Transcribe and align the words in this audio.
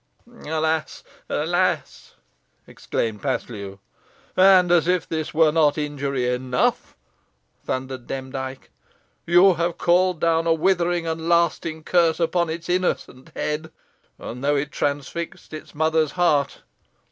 "Alas! 0.47 1.03
alas!" 1.29 2.15
exclaimed 2.65 3.21
Paslew. 3.21 3.77
"And 4.35 4.71
as 4.71 4.87
if 4.87 5.07
this 5.07 5.31
were 5.31 5.51
not 5.51 5.77
injury 5.77 6.25
enough," 6.27 6.95
thundered 7.63 8.07
Demdike, 8.07 8.71
"you 9.27 9.53
have 9.53 9.77
called 9.77 10.19
down 10.19 10.47
a 10.47 10.53
withering 10.55 11.05
and 11.05 11.29
lasting 11.29 11.83
curse 11.83 12.19
upon 12.19 12.49
its 12.49 12.67
innocent 12.67 13.29
head, 13.35 13.69
and 14.17 14.41
through 14.43 14.55
it 14.55 14.71
transfixed 14.71 15.53
its 15.53 15.75
mother's 15.75 16.13
heart. 16.13 16.63